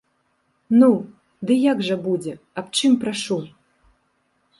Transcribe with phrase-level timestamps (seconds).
[0.83, 0.87] Ну,
[1.49, 3.37] ды як жа будзе, аб чым прашу?